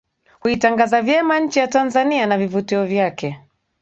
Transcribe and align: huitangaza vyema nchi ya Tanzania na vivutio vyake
huitangaza 0.39 1.01
vyema 1.01 1.39
nchi 1.39 1.59
ya 1.59 1.67
Tanzania 1.67 2.25
na 2.25 2.37
vivutio 2.37 2.85
vyake 2.85 3.39